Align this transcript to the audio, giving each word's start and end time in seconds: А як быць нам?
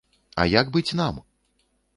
А 0.43 0.45
як 0.53 0.73
быць 0.79 0.95
нам? 1.03 1.23